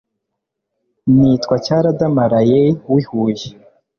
[1.15, 2.61] nitwa cyaradamaraye.
[2.91, 3.47] w'ihuye